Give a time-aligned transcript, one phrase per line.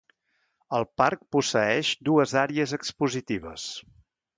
[0.77, 3.73] El parc posseeix dues àrees expositives: